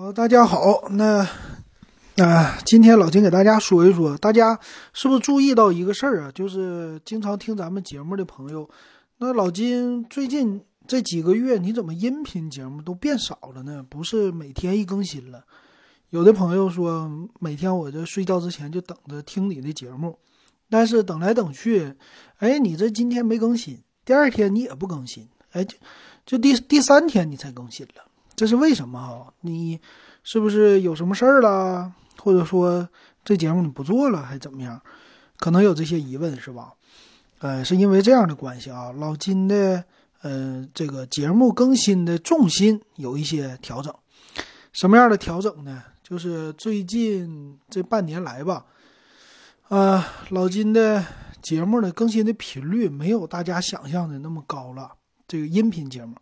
[0.00, 1.26] 好，大家好，那
[2.18, 4.56] 啊，今天老金给大家说一说，大家
[4.92, 6.30] 是不是注意到一个事儿啊？
[6.32, 8.70] 就是经常听咱们节目的朋友，
[9.16, 13.84] 那老金最近这几个月，你怎么音频节目都变少了呢？
[13.90, 15.42] 不是每天一更新了？
[16.10, 17.10] 有的朋友说，
[17.40, 20.16] 每天我这睡觉之前就等着听你的节目，
[20.70, 21.92] 但是等来等去，
[22.36, 25.76] 哎，你这今天没更新，第二天你也不更新，哎，就
[26.24, 28.04] 就第第三天你才更新了。
[28.38, 29.34] 这是为什么哈？
[29.40, 29.80] 你
[30.22, 31.92] 是不是有什么事儿了？
[32.18, 32.88] 或者说
[33.24, 34.80] 这节目你不做了，还怎么样？
[35.38, 36.72] 可能有这些疑问是吧？
[37.40, 38.92] 呃，是因为这样的关系啊。
[38.92, 39.82] 老金的
[40.22, 43.92] 呃这个节目更新的重心有一些调整。
[44.72, 45.82] 什么样的调整呢？
[46.04, 48.64] 就是最近这半年来吧，
[49.66, 51.04] 呃，老金的
[51.42, 54.92] 节目的更新的频率没有大家想象的那么高了。
[55.26, 56.14] 这个音频节目。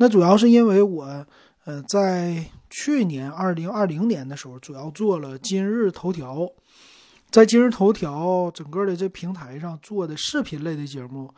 [0.00, 1.26] 那主要是因为我，
[1.66, 6.48] 呃，在去年二零二零年的时候，主要做了今日头条，
[7.30, 11.28] 在今日头条整个的这平台上做的视频类的节目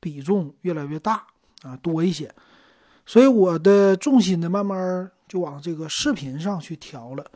[0.00, 1.26] 比重越来越大
[1.60, 2.34] 啊，多一些，
[3.04, 7.30] 所以我的重心呢，慢慢就往这个视频上去调了。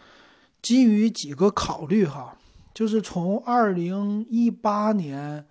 [0.63, 2.35] 基于几个考虑哈，
[2.73, 5.45] 就是从二零一八年，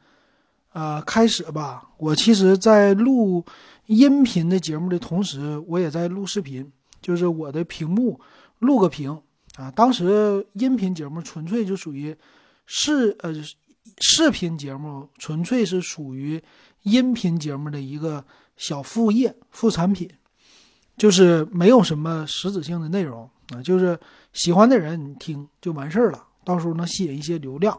[0.73, 3.45] 呃，开始吧，我其实在录。
[3.89, 8.21] 音频的节目的同时，我也在录视频，就是我的屏幕
[8.59, 9.19] 录个屏
[9.55, 9.71] 啊。
[9.71, 12.15] 当时音频节目纯粹就属于
[12.67, 13.33] 视呃
[13.97, 16.39] 视频节目，纯粹是属于
[16.83, 18.23] 音频节目的一个
[18.57, 20.07] 小副业、副产品，
[20.95, 23.99] 就是没有什么实质性的内容啊，就是
[24.33, 27.75] 喜欢的人听就完事儿了，到时候能吸引一些流量。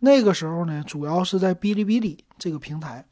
[0.00, 3.04] 那个时候呢，主要是在哔哩哔哩这个平台。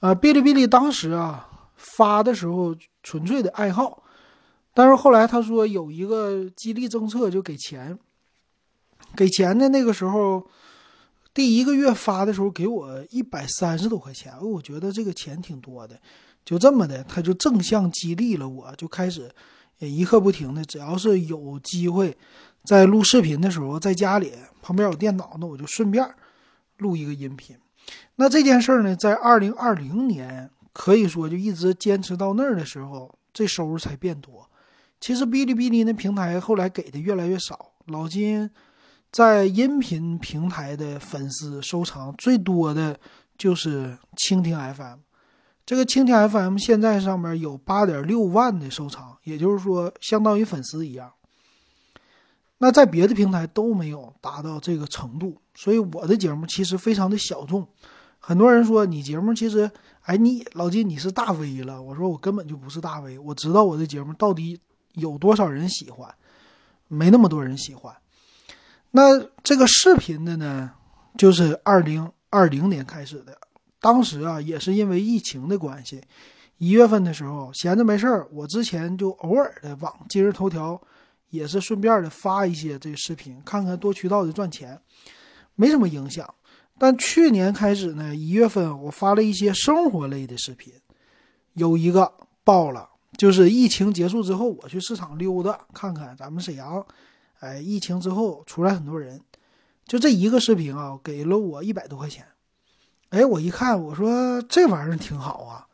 [0.00, 4.02] 啊，哔哩哔哩当时啊发的时候纯粹的爱好，
[4.74, 7.98] 但是后来他说有一个激励政策就给钱，
[9.16, 10.46] 给钱的那个时候，
[11.32, 15.98] 第一个月发的时候给我一百三十多块钱，我觉得这个钱挺多的，
[16.44, 19.30] 就这么的他就正向激励了我，就开始
[19.78, 22.14] 一刻不停的，只要是有机会
[22.64, 24.32] 在录视频的时候，在家里
[24.62, 26.08] 旁边有电脑，那我就顺便
[26.78, 27.56] 录一个音频。
[28.16, 34.48] 那这件事儿呢，在二零二零年可以说就一直坚持到那儿的时候，这收入才变多。
[34.98, 37.72] 其实哔哩哔哩那平台后来给的越来越少。
[37.86, 38.50] 老金
[39.12, 42.98] 在音频平台的粉丝收藏最多的
[43.36, 45.00] 就是蜻蜓 FM。
[45.66, 51.12] 这个蜻蜓 FM 现在上面有八点六万的收藏，也就是说相当于粉丝一样。
[52.64, 57.68] 那在别的平台都没有达到这个程度，所以我的节目其实非常的小众。
[58.18, 59.70] 很多人说你节目其实，
[60.04, 61.82] 哎，你老金你是大 V 了。
[61.82, 64.58] 我说我根本就不是大 V，我知道我的节目到底
[64.94, 66.08] 有多少人喜欢，
[66.88, 67.94] 没那么多人喜欢。
[68.92, 70.72] 那这个视频的呢，
[71.18, 73.36] 就是二零二零年开始的，
[73.78, 76.00] 当时啊也是因为疫情的关系，
[76.56, 80.80] 一月份的时候闲着没事儿，我之前就偶尔的往今日头条
[81.34, 84.80] 也是顺便的发一些这个视频，看看多渠道的赚钱，
[85.56, 86.32] 没什么影响。
[86.78, 90.72] 但去年开始呢，一月份我发了一些生活类的视频，
[91.54, 92.12] 有一个
[92.42, 96.84] 爆了，就是疫情结束之后，我去市场溜达看看咱们沈阳，
[97.40, 99.20] 哎，疫情之后出来很多人，
[99.86, 102.26] 就这一个视频啊，给了我一百多块钱，
[103.10, 105.66] 哎，我一看，我说这玩意儿挺好啊，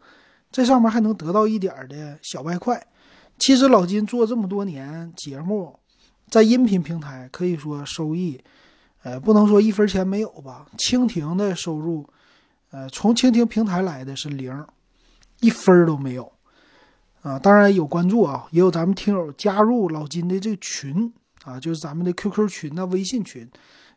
[0.53, 2.87] 这上面还能得到一点的小外快。
[3.41, 5.81] 其实老金做这么多年节目，
[6.29, 8.41] 在音频平台可以说收益。
[9.03, 10.67] 呃，不能说一分钱没有吧？
[10.77, 12.07] 蜻蜓的收入，
[12.71, 14.67] 呃，从蜻蜓平台来的是零，
[15.41, 16.31] 一分都没有，
[17.23, 21.11] 啊，当然有关注啊，也有咱们听友加入老金的这个群
[21.45, 23.51] 啊，就是咱们的 QQ 群呐、微信群，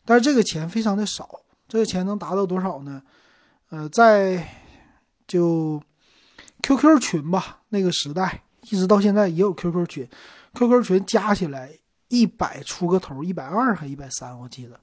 [0.05, 1.29] 但是这个钱非常的少，
[1.67, 3.03] 这个钱能达到多少呢？
[3.71, 4.47] 呃，在
[5.27, 5.83] 就
[6.61, 10.07] QQ 群吧，那个时代一直到现在也有 QQ 群
[10.53, 11.69] ，QQ 群加起来
[12.09, 14.79] 一百出个头，一百二还一百三，我记得。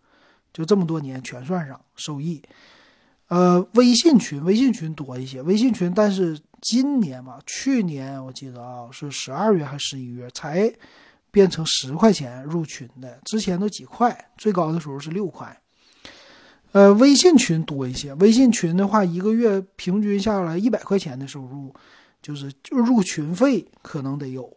[0.53, 2.43] 就这么多年全算上收益，
[3.29, 10.69] 呃，微信群微信群多一些，微信群，但是今年嘛，去年我记得啊是十二月还是十一月才
[11.31, 15.57] 变成十块钱入群的，之前都几块，最高的时候是六块。
[16.73, 21.73] 呃，微信群多一些，微信群的话，一个月平均下来一百块钱的收入，
[22.23, 24.57] 就是就入群费可能得有，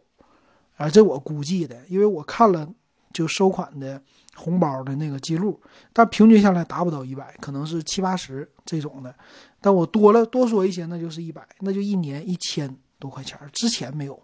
[0.76, 2.68] 啊，这我估计的，因为我看了
[3.12, 4.02] 就收款的。
[4.36, 5.60] 红包的那个记录，
[5.92, 9.14] 但平均下来达不到一百，可能是七八十这种的。
[9.60, 13.38] 但我多了多说一些，那就是一百，那就一年一千多块钱。
[13.52, 14.20] 之前没有，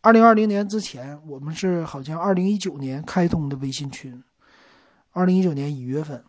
[0.00, 4.24] 二零二零年之前，我们是好像二零一九年开通的微信群，
[5.10, 6.24] 二零一九年一月份，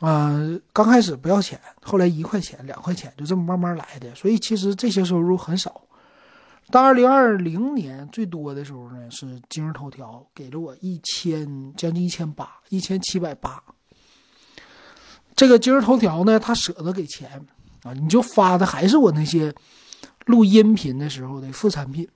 [0.00, 4.14] 嗯，刚开始不要钱，后来一块钱、两块钱，就这么慢慢来的。
[4.14, 5.82] 所以其实这些收入很少。
[6.70, 13.62] 到二零二零年最多的时候呢，是今日头条给了我一千将近一千八，一千七百八。
[15.34, 17.44] 这个今日头条呢，他舍得给钱
[17.82, 19.52] 啊，你就发的还是我那些
[20.26, 22.06] 录音频的时候的副产品。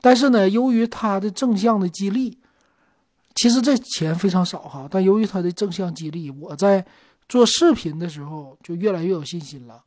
[0.00, 2.38] 但是呢，由于他的正向的激励，
[3.34, 4.86] 其实这钱非常少哈。
[4.90, 6.84] 但由于他的正向激励，我在
[7.28, 9.84] 做视频的时候就越来越有信心了。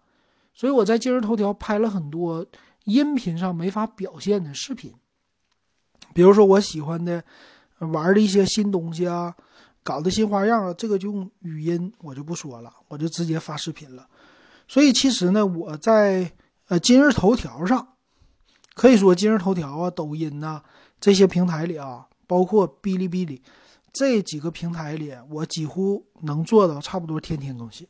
[0.53, 2.45] 所以我在今日头条拍了很多。
[2.85, 4.91] 音频上没法表现的视频，
[6.15, 7.23] 比如说我喜欢的
[7.77, 9.35] 玩的一些新东西啊，
[9.83, 14.07] 搞的新花样啊，这个就用语音我就不说了，我就直接发视频了。
[14.67, 16.31] 所以其实呢，我在
[16.69, 17.87] 呃今日头条上，
[18.73, 20.63] 可以说今日头条啊、抖音呐
[20.99, 23.39] 这些平台里啊，包括哔哩哔哩
[23.93, 27.88] 这几个平台里，我几乎能做到差不多天天更新。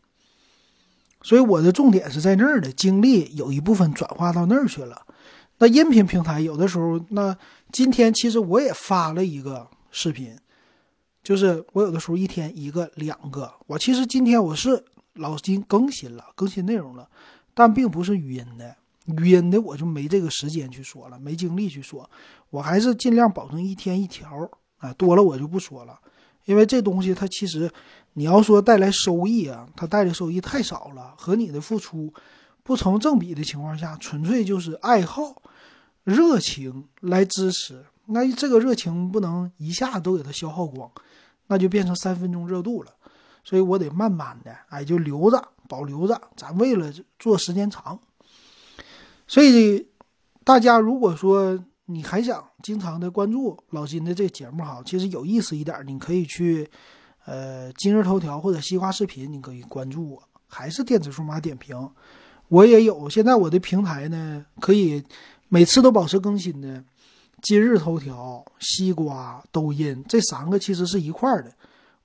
[1.24, 5.06] 所以我的重点是在那儿的，精力有一部分转化到那儿去了。
[5.60, 7.38] 那音频平台有的时候，那
[7.72, 10.36] 今天其实我也发了一个视频，
[11.22, 13.54] 就是我有的时候一天一个、两个。
[13.68, 14.84] 我其实今天我是
[15.14, 17.08] 老金更新了，更新内容了，
[17.54, 18.76] 但并不是语音的，
[19.06, 22.10] 语音的我就没这个时间去说了，没精力去说。
[22.50, 24.50] 我还是尽量保证一天一条
[24.82, 25.98] 啊，多了我就不说了。
[26.46, 27.72] 因为这东西它其实，
[28.14, 32.12] 你要说带来收益啊，它带的收益太少了，和你的付出
[32.64, 35.42] 不成正比的情况下，纯粹就是爱好、
[36.04, 37.86] 热情来支持。
[38.08, 40.92] 那这个热情不能一下都给它消耗光，
[41.46, 42.92] 那就变成三分钟热度了。
[43.44, 46.20] 所以我得慢慢的，哎，就留着，保留着。
[46.36, 48.00] 咱为了做时间长，
[49.28, 49.88] 所以
[50.44, 51.64] 大家如果说。
[51.86, 54.82] 你还想经常的关注老金的这个节目哈？
[54.86, 56.70] 其实有意思一点，你可以去，
[57.26, 60.22] 呃，今日头条或者西瓜视频，你可以关注我。
[60.48, 61.90] 还是电子数码点评，
[62.50, 63.10] 我也有。
[63.10, 65.02] 现在我的平台呢，可以
[65.48, 66.84] 每次都保持更新的。
[67.42, 71.52] 今日头条、西瓜、抖音这三个其实是一块的。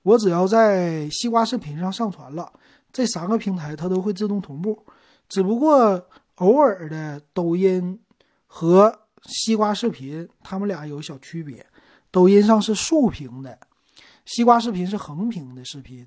[0.01, 2.51] 我只要在西瓜视频上上传了，
[2.93, 4.81] 这三个平台它都会自动同步。
[5.27, 6.01] 只不过
[6.35, 7.99] 偶尔的抖音
[8.45, 11.65] 和西瓜视频，他们俩有小区别。
[12.09, 13.57] 抖音上是竖屏的，
[14.25, 16.05] 西瓜视频是横屏的视频。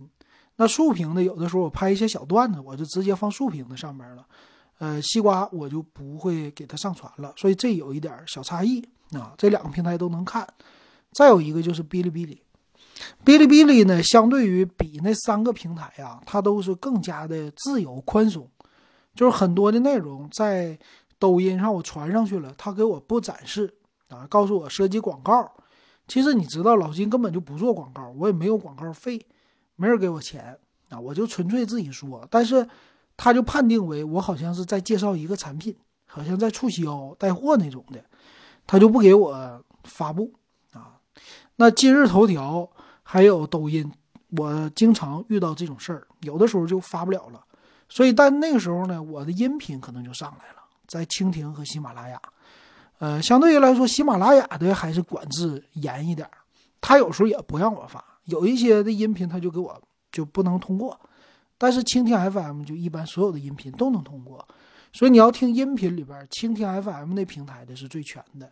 [0.56, 4.26] 那竖屏的，有的时候我拍一些小段子，我就直接放竖屏的上面了。
[4.78, 9.34] 呃，西瓜我就不会给它上传了，所以这有一点小差异啊。
[9.36, 10.46] 这两个平台都能看。
[11.12, 12.42] 再有一个就是哔哩哔哩，
[13.24, 18.48] 哔哩哔哩呢，相对于比那三个平台啊，它都是更加的自由宽松，
[19.14, 20.78] 就是很多的内容在。
[21.20, 23.72] 抖音上我传上去了，他给我不展示
[24.08, 25.52] 啊，告诉我涉及广告。
[26.08, 29.24] 其实你知道，老金根本就不做广告，我也没有广告费，
[29.76, 30.58] 没人给我钱
[30.88, 32.26] 啊，我就纯粹自己说。
[32.28, 32.66] 但是
[33.16, 35.76] 他就判定为我好像是在介绍一个产品，
[36.06, 38.02] 好像在促销带货那种的，
[38.66, 40.32] 他就不给我发布
[40.72, 40.98] 啊。
[41.56, 42.68] 那今日头条
[43.02, 43.92] 还有抖音，
[44.30, 47.44] 我经常遇到这种事儿，有的时候就发不了了。
[47.88, 50.59] 所以，但那个时候呢，我的音频可能就上来了。
[50.90, 52.20] 在蜻蜓和喜马拉雅，
[52.98, 56.32] 呃，相对于来说，喜马拉雅的还是管制严一点儿，
[56.80, 60.98] 他有时候也不让我发，有一些的音频他就给我就不能通过，
[61.56, 64.44] 但是蜻蜓 FM 就一般所有的音频都能通过，
[64.92, 68.50] 所以你要听音频里边，蜻蜓 FM 那平台的是最全的。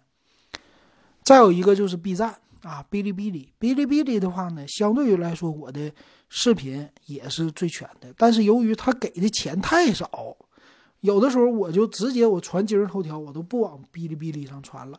[1.25, 5.93] 再有一个就是 B 站啊，哔哩哔哩，哔哩哔哩的话呢，相对于来说，我的
[6.29, 10.37] 视频也是最全的，但是由于他给的钱太少。
[11.01, 14.99] 有的时候我就直接我传今日头条，我都不往哔哩哔哩上传了，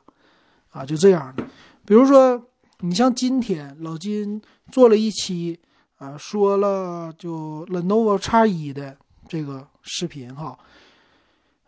[0.69, 1.45] 啊，就这样的。
[1.85, 2.41] 比如说，
[2.79, 4.41] 你像今天老金
[4.71, 5.59] 做了一期
[5.97, 8.95] 啊，说了就 Lenovo X 一的
[9.27, 10.57] 这个视频哈，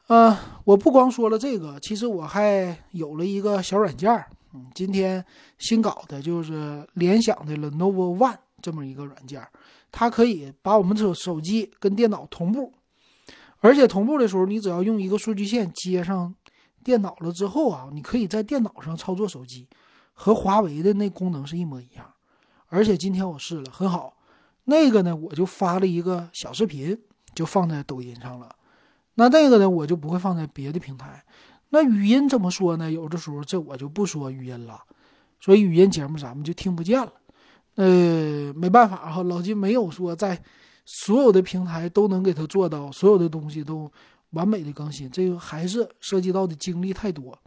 [0.08, 4.10] 呃，我不光说了这个，其实我还有了一个小软件
[4.54, 5.24] 嗯，今天
[5.58, 9.46] 新搞的就是联想的 Lenovo One 这么一个软件
[9.92, 12.72] 它可以把我们手手机跟电脑同步。
[13.62, 16.34] 而且同步的时候，你只要用一个数据线接上
[16.84, 19.68] 电脑了之后啊，你可以在电脑上操作手机，
[20.14, 22.12] 和华为的那功能是一模一样。
[22.70, 24.18] 而且今天我试了，很好。
[24.64, 27.00] 那个呢，我就发了一个小视频，
[27.36, 28.56] 就放在抖音上了。
[29.14, 31.24] 那那个呢，我就不会放在别的平台。
[31.70, 32.92] 那语音怎么说呢？
[32.92, 34.82] 有的时候这我就不说语音了，
[35.40, 37.14] 所以语音节目咱们就听不见了。
[37.76, 40.42] 呃，没办法哈，老金没有说在。
[40.94, 43.90] 所有的平台都能给他做到，所有的东西都
[44.32, 47.38] 完美的更新，这个还是涉及到的精力太多。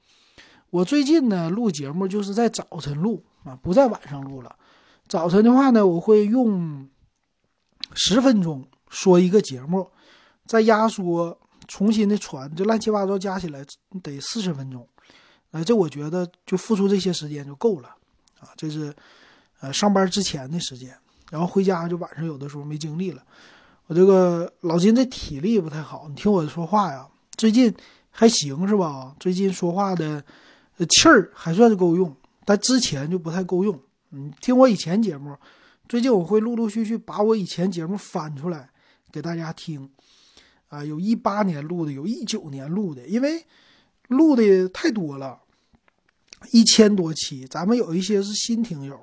[0.71, 4.57] 我最近呢录节目就是在早晨录啊，不在晚上录了。
[5.07, 6.89] 早晨的话呢，我会用
[7.93, 9.91] 十分钟说一个节目，
[10.47, 13.63] 再压缩重新的传，这乱七八糟加起来
[14.03, 14.89] 得四十分钟。
[15.51, 17.89] 呃，这我觉得就付出这些时间就够了
[18.41, 18.49] 啊。
[18.57, 18.93] 这是
[19.61, 20.97] 呃上班之前的时间，
[21.35, 23.21] 然后回家就晚上有的时候没精力了。
[23.89, 27.05] 我这个老金这体力不太好，你听我说话呀，
[27.37, 27.75] 最近
[28.09, 29.13] 还行是吧？
[29.19, 30.25] 最近说话的
[30.91, 32.15] 气儿还算是够用，
[32.45, 33.77] 但之前就不太够用。
[34.13, 35.37] 嗯，听我以前节目，
[35.89, 38.71] 最近我会陆陆续续把我以前节目翻出来
[39.11, 39.91] 给大家听。
[40.69, 43.45] 啊，有一八年录的，有一九年录的，因为
[44.07, 45.41] 录的太多了，
[46.53, 48.97] 一千多期，咱们有一些是新听友，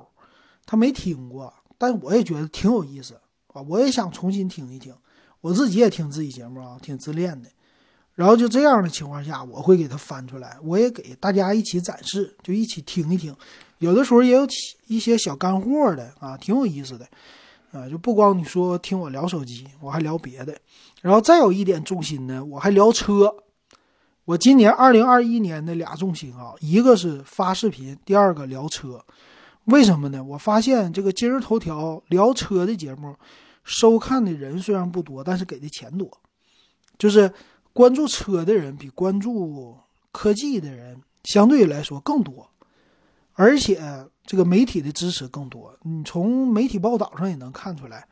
[0.65, 3.15] 他没听过，但我也觉得挺有意思。
[3.47, 4.93] 啊，我也想重新听一听，
[5.41, 7.49] 我自己也听自己节目啊，挺自恋的。
[8.13, 13.35] 然后就这样的情况下，我会给他翻出来，我也给大家一起展示，就一起听一听。
[13.79, 14.47] 有的时候也有
[14.85, 17.07] 一些小干货的啊，挺有意思的。
[17.71, 20.55] 啊，就不光你说听我聊手机，我还聊别的。
[21.01, 23.33] 然后再有一点重心呢，我还聊车。
[24.23, 29.03] 我今年二零二一年的俩重心啊，一个是发视频，第二个聊车。
[29.65, 30.23] 为什么呢？
[30.23, 33.15] 我发现这个今日头条聊车的节目，
[33.63, 36.09] 收看的人虽然不多，但是给的钱多，
[36.97, 37.31] 就是
[37.71, 39.77] 关注车的人比关注
[40.11, 42.49] 科技的人相对来说更多，
[43.33, 43.79] 而且
[44.25, 45.77] 这个媒体的支持更多。
[45.83, 48.07] 你从媒体报道上也能看出来，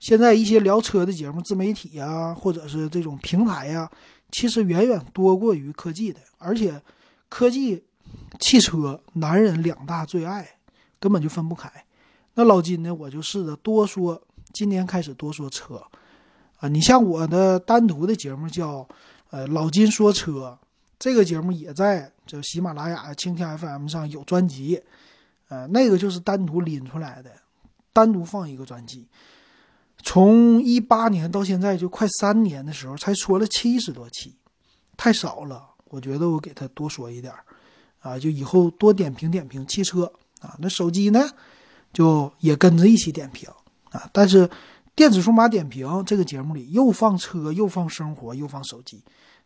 [0.00, 3.88] 现在一些聊车的节目，自媒体呀，或者是这种平台呀，
[4.32, 6.82] 其实远远多过于科技的，而且
[7.28, 7.84] 科技、
[8.40, 10.57] 汽车，男人两大最爱。
[10.98, 11.70] 根本就分不开。
[12.34, 12.94] 那老金呢？
[12.94, 14.20] 我就试着多说，
[14.52, 15.82] 今年开始多说车
[16.58, 16.68] 啊。
[16.68, 18.86] 你像我的单独的节目叫
[19.30, 20.56] “呃老金说车”，
[20.98, 24.80] 这个节目也在这喜马拉雅、蜻蜓 FM 上有专辑，
[25.48, 27.30] 呃，那个就是单独拎出来的，
[27.92, 29.08] 单独放一个专辑。
[30.04, 34.36] 从一八年到现在就快三年的时候，才说了七十多期，
[34.96, 35.68] 太少了。
[35.86, 37.34] 我觉得我给他多说一点
[37.98, 40.12] 啊，就以后多点评点评汽车。
[40.40, 41.28] 啊，那手机呢，
[41.92, 43.48] 就也跟着一起点评
[43.90, 44.08] 啊。
[44.12, 44.48] 但是
[44.94, 49.02] 电子数码点评这个节目里又放车，又放生活，又放手机，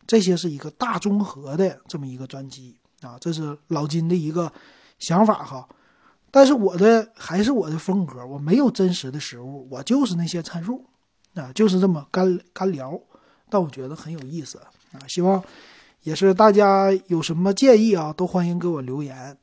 [0.06, 3.16] 这些是一个大综合的这么一个专辑啊。
[3.20, 4.52] 这是老金的一个
[4.98, 5.68] 想法哈。
[6.30, 10.84] 但是我的还是我的风格，我没有真实的实物，我就是那些参数
[11.34, 12.98] 啊，就是这么干干聊。
[13.50, 14.58] 但我觉得很有意思
[14.92, 15.42] 啊，希望
[16.04, 19.36] 也是大家有什么建议啊，都欢迎给我留言。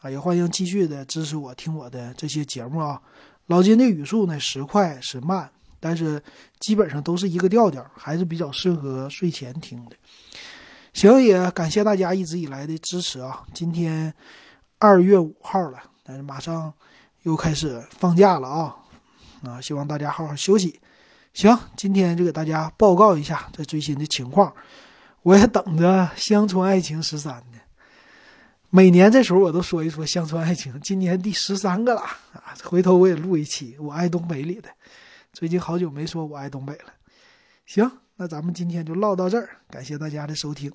[0.00, 3.00] 啊，也欢迎继续的支持我听我的这些节目啊。
[3.46, 5.50] 老金的语速呢时快时慢，
[5.80, 6.22] 但是
[6.60, 9.96] 基本上都是一个调调，还是比较适合睡前听的。
[10.92, 13.44] 行，也感谢大家一直以来的支持啊。
[13.52, 14.14] 今天
[14.78, 16.72] 二月五号了，但是马上
[17.22, 18.76] 又开始放假了啊。
[19.42, 20.78] 啊，希望大家好好休息。
[21.32, 24.52] 行，今天就给大家报告一下这最新的情况。
[25.22, 27.58] 我也等着《乡村爱情十三》呢。
[28.70, 32.54] 每年这时候我都说一说乡村爱情，今年第十三个了啊！
[32.64, 34.68] 回头我也录一期《我爱东北》里的，
[35.32, 36.92] 最近好久没说我爱东北了。
[37.64, 40.70] 行，那咱们今天就唠到这儿，感谢大家的收听。